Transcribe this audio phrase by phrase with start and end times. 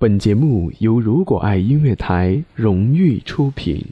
[0.00, 3.84] 本节目由如果爱音乐台荣誉出品。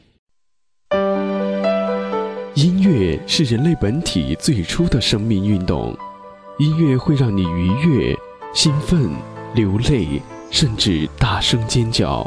[2.55, 5.95] 音乐是人类本体最初的生命运动，
[6.57, 8.17] 音乐会让你愉悦、
[8.55, 9.11] 兴奋、
[9.55, 12.27] 流泪，甚至大声尖叫。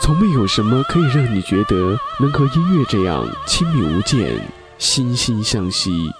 [0.00, 4.40] 从没有什么可以让你觉得能和音乐这样亲密无间、
[4.78, 6.10] 心心相惜。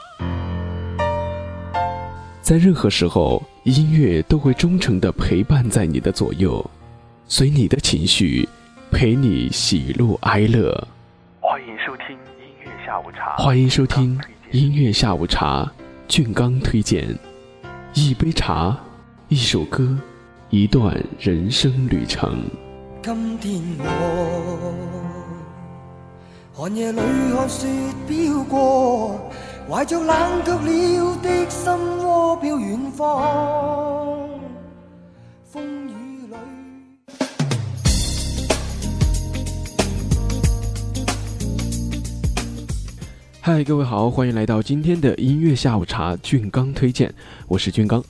[2.42, 6.64] 在任何时候，音乐都会忠诚地陪伴在你的左右，
[7.26, 8.48] 随你的情绪，
[8.90, 10.72] 陪你喜怒哀乐。
[11.38, 13.36] 欢迎收听音乐下午茶。
[13.36, 14.18] 欢迎收听
[14.52, 15.70] 音乐下午茶，
[16.08, 17.06] 俊刚推荐
[17.92, 18.74] 一杯茶，
[19.28, 19.94] 一首歌，
[20.48, 22.42] 一段人生旅程。
[23.02, 24.78] 今天我
[26.54, 26.98] 寒夜里
[27.36, 27.68] 看雪
[28.08, 29.30] 飘过。
[29.70, 31.70] 怀着冷却了的心
[32.02, 34.26] 窝飘远方，
[35.44, 35.92] 风雨
[36.26, 36.34] 里。
[43.42, 47.12] 嗨，各位好，欢迎来到今天的音乐下午茶，俊刚推荐，
[47.46, 48.02] 我是俊刚。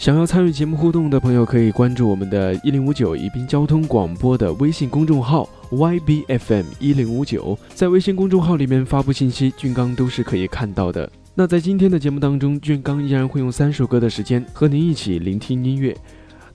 [0.00, 7.58] 想要参与节目互动的朋友，可以关注我们的“一零五九宜宾交通广播”的微信公众号 “ybfm 一零五九”。
[7.74, 11.10] 在微信公众号里面发布信息，俊刚都是可以看到的。
[11.34, 15.96] 那在今天的节目当中，俊刚依然会用三首歌的时间和您一起聆听音乐。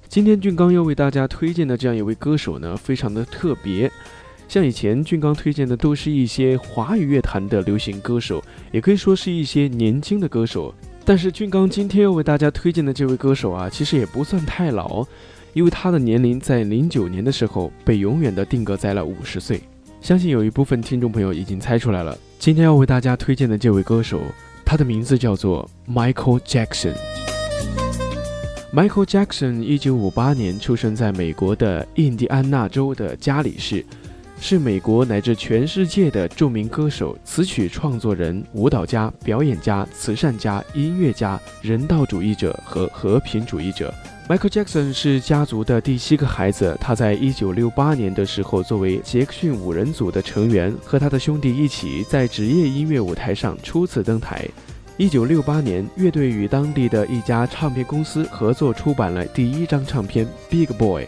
[0.07, 3.91] 今天俊刚要为大家推荐的这样一位歌手呢，非常的特别。
[4.47, 10.73] 像以前俊刚推荐的都是一些华语乐坛的流行歌手，也可以说是一些年轻的歌手。
[11.03, 15.05] 但是俊刚今天要为大家推荐的这位歌手啊，其实也不算太老，
[15.53, 19.61] 因为他的年龄在零九年的时候被永远的定格在了五十岁。
[20.01, 24.21] 相信有一部分听众朋友已经猜出来了，今天要为大家推荐的这位歌手，
[24.63, 26.93] 他的名字叫做 Michael Jackson。
[28.73, 33.83] Michael Jackson 一九五八年出生在美国的印第安纳州的加里市。
[34.39, 43.93] 是美国乃至全世界的著名歌手、词曲创作人、舞蹈家、表演家、慈善家、音乐家、人道主义者和和平主义者。
[44.29, 46.77] Michael Jackson 是家族的第七个孩子。
[46.79, 54.45] 他在一九六八年的时候，作为杰克逊五人组的成员，和他的兄弟一起在职业音乐舞台上初次登台。
[54.97, 61.03] 一九六八年，乐队与当地的一家唱片公司合作出版了第一张唱片《Big Boy》。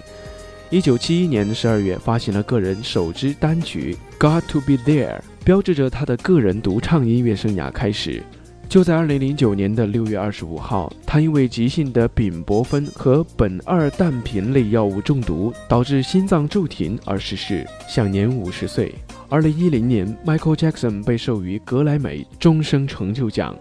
[0.72, 8.22] 一九七一年十二月，发行了个人首支单曲《Got to Be There》，标志着他的个人独唱音乐生涯开始。
[8.68, 18.94] 就在二零零九年的六月二十五号，他因为急性的丙泊酚和苯二氮平类药物中毒，导致心脏骤停而逝世，享年五十岁。
[19.28, 23.58] 二零一零年，Michael Jackson 被授予格莱美终生成就奖。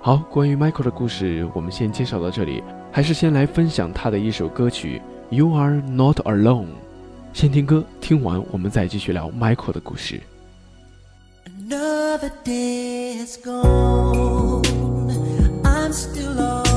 [0.00, 2.64] 好，关于 Michael 的故事，我们先介绍到这里。
[2.90, 5.00] 还是先来分享他的一首歌曲
[5.34, 6.64] 《You Are Not Alone》。
[7.32, 10.20] 先听歌，听完我们再继续聊 Michael 的故事。
[11.46, 14.62] Another day is gone.
[15.62, 16.67] I'm still on.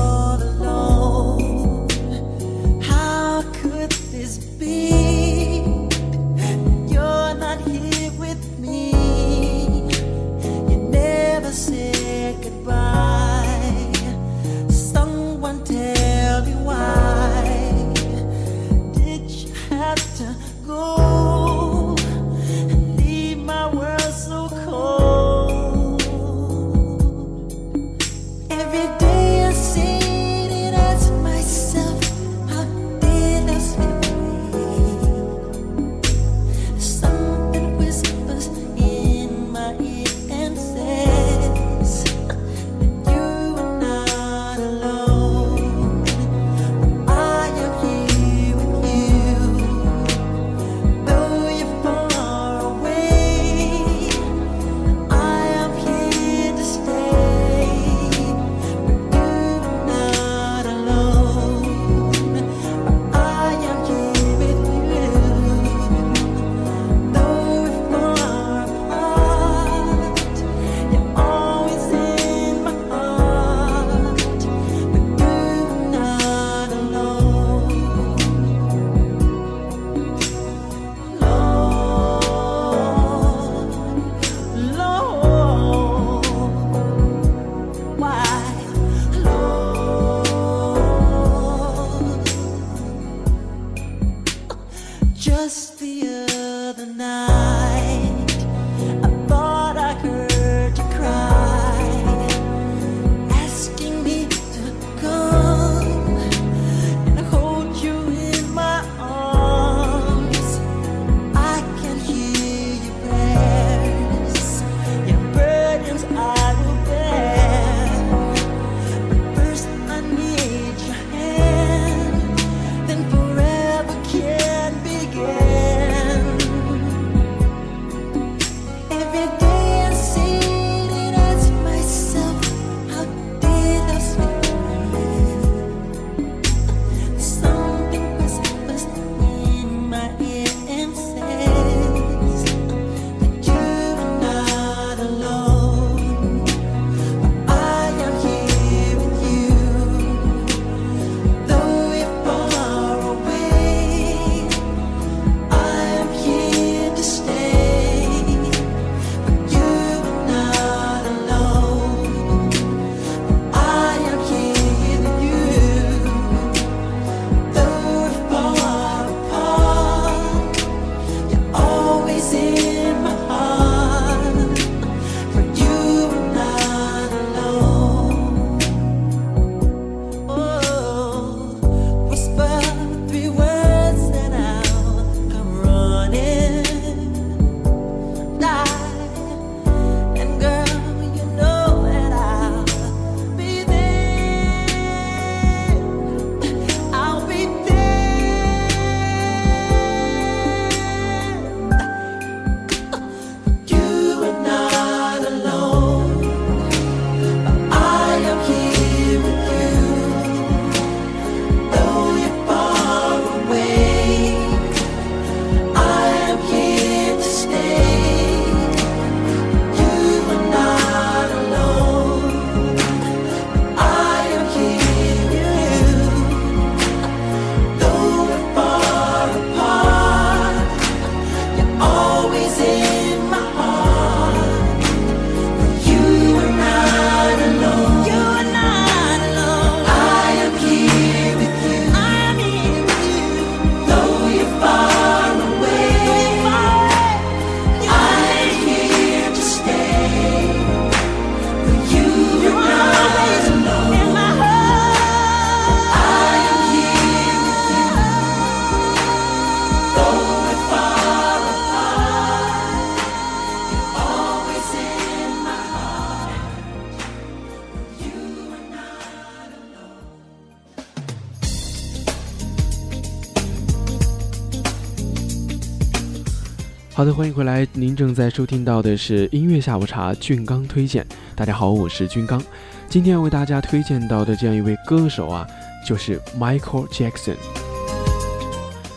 [277.02, 277.66] 好的，欢迎回来。
[277.72, 281.04] 您正在收听到的是音乐下午茶，俊刚推荐。
[281.34, 282.40] 大家好，我是俊刚。
[282.88, 285.44] 今天要为大家推荐到的这样一位歌手啊，
[285.84, 287.34] 就是 Michael Jackson。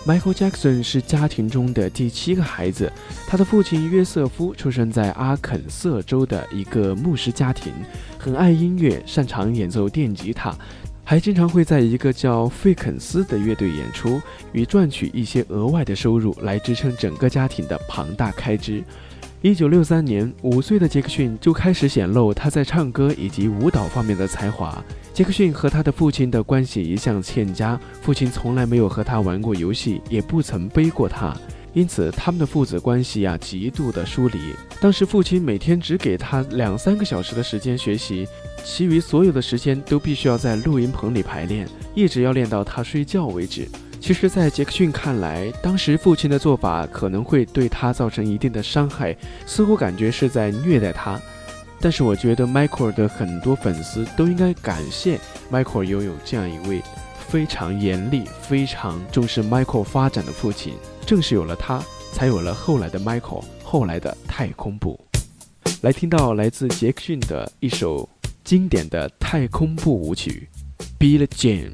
[0.06, 2.94] Michael Jackson 是家庭中的第七个孩子，
[3.26, 7.74] 他的父亲约瑟夫出生在阿肯色州的一个牧师家庭，
[8.20, 10.56] 很爱音乐，擅长演奏电吉他。
[11.08, 14.20] 还经常会在一个叫费肯斯的乐队演出，
[14.52, 18.84] 以赚取一些额外的收入来支撑整个家庭的庞大开支。
[19.44, 24.84] 一九六三年，五岁的杰克逊就开始显露他在唱歌以及舞蹈方面的才华。
[25.14, 31.38] 杰克逊和他的父亲的关系一向欠佳，父亲从来没有和他玩过游戏，也不曾背过他。
[31.76, 34.40] 因此，他们的父子关系呀极度的疏离。
[34.80, 38.26] 当时，父亲每天只给他两三个小时的时间学习，
[38.64, 43.68] 其余所有的时间都必须要在录音棚里排练，一直要练到他睡觉为止。
[44.00, 49.14] 其实，在杰克逊看来，当时父亲的做法可能会对他造成一定的伤害，
[49.46, 51.20] 似乎感觉是在虐待他。
[51.82, 56.82] 但是，我觉得迈克尔的很多粉丝都应该感谢迈克尔拥有这样一位
[57.28, 60.74] 非常严厉、非常重视迈克尔发展的父亲。
[61.06, 65.00] 正是有了他，才有了后来的 Michael，后来的太空步。
[65.82, 68.10] 来听到来自杰克逊的一首
[68.44, 70.50] 经典的太空步舞曲
[71.00, 71.70] 《Billie Jean》。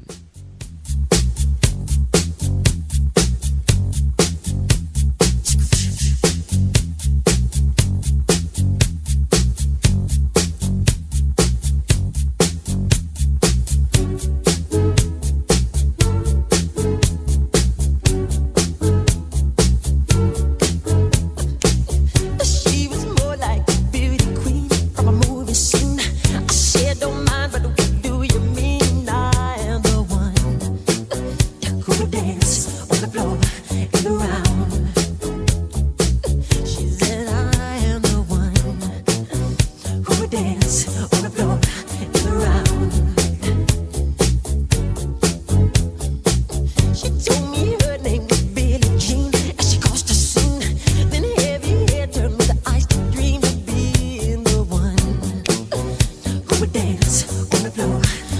[57.62, 58.31] the floor.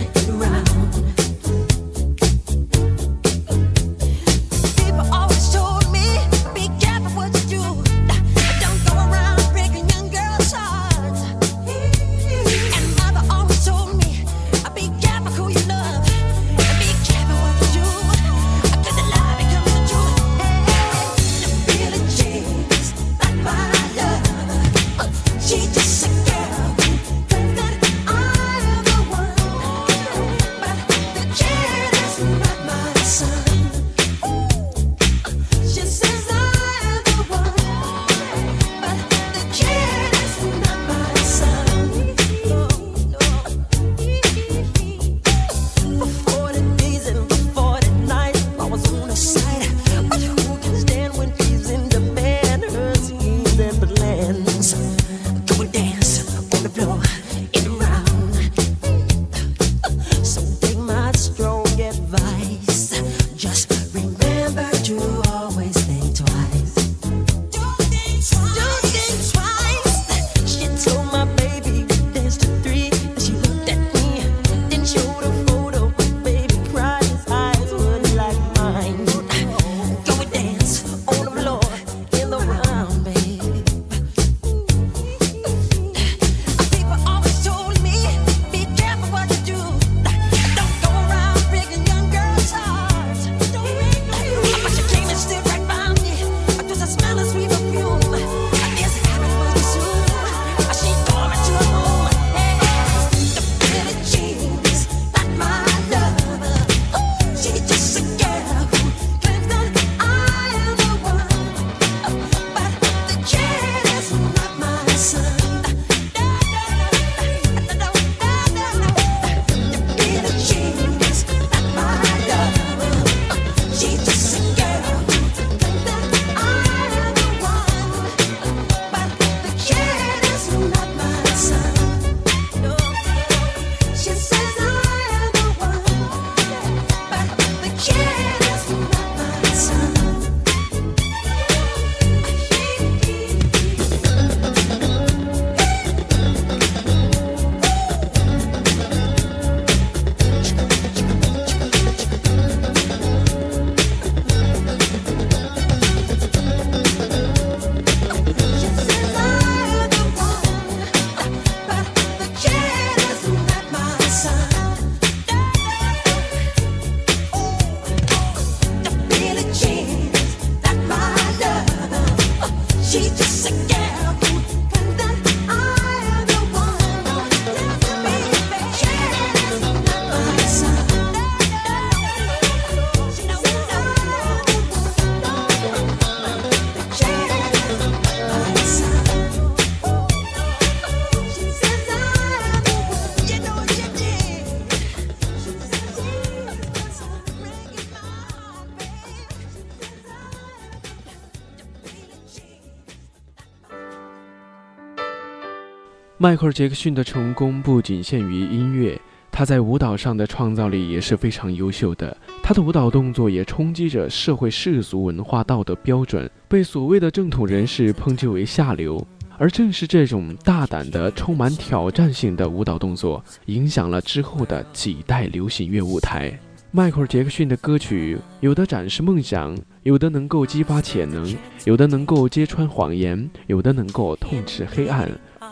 [206.23, 208.97] 迈克尔·杰克逊的成功不仅限于音乐，
[209.33, 212.17] 他在舞蹈上的创造力也是非常优秀的。
[212.41, 219.05] 他的舞蹈动作也冲击着社会世俗文化道德标准，被所谓的正统人士抨击为下流。
[219.37, 226.33] 而正是这种大胆的、充满挑战性的舞蹈动作，影响了之后的几代流行乐舞台。
[226.71, 235.11] 迈克尔·杰克逊的歌曲，有的展示梦想，有的能够激发潜能，有的能够揭穿谎言，有的能够痛斥黑暗。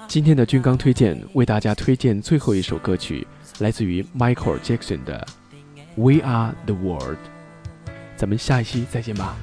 [0.09, 3.27] 今天的军刚推荐为大家推荐最后一首歌曲，
[3.59, 5.25] 来自于 Michael Jackson 的《
[6.01, 7.17] We Are the World》。
[8.15, 9.35] 咱们下一期再见吧。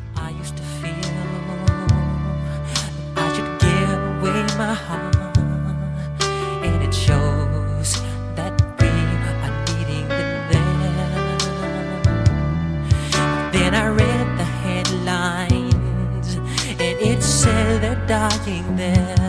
[18.12, 19.25] dying there.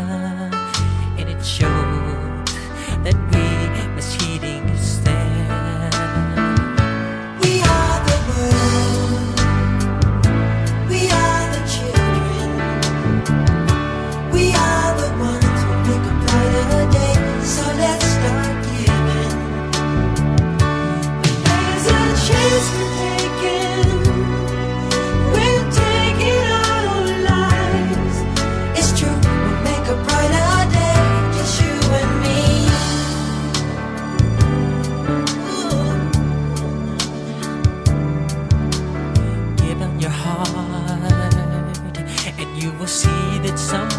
[1.48, 1.77] show.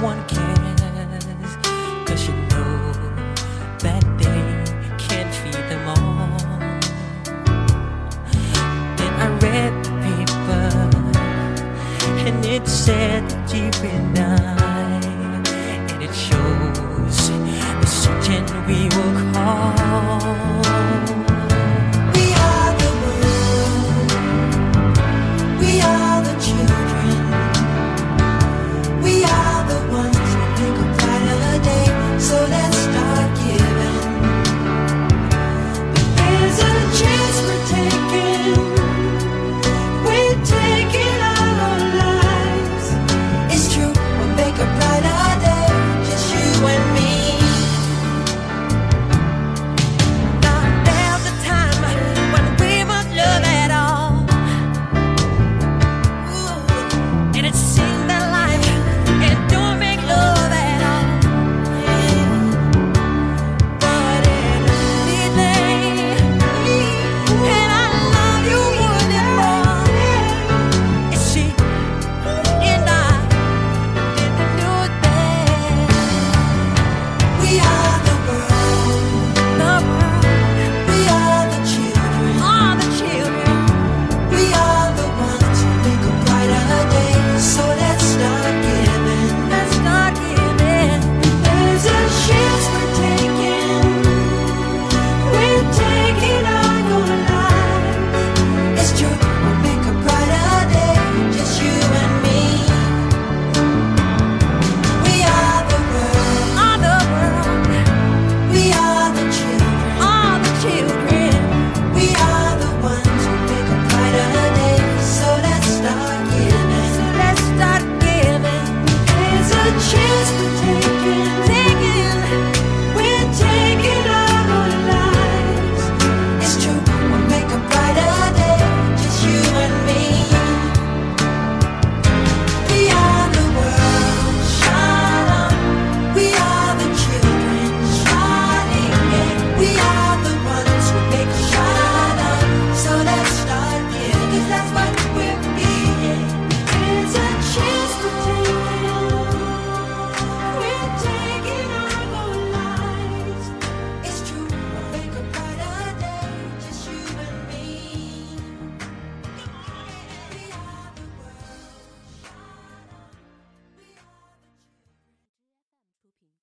[0.02, 1.58] one cares.
[2.06, 2.94] Cause you know
[3.80, 6.60] that they can't feed them all.
[8.98, 10.68] Then I read the paper,
[12.28, 14.18] and it said that you've been.
[14.18, 17.30] And it shows
[17.82, 20.79] the certain we will call.